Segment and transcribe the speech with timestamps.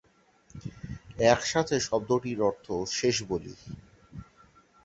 [1.31, 2.65] একসাথে, শব্দটির অর্থ
[2.91, 3.53] "শেষ বলি"।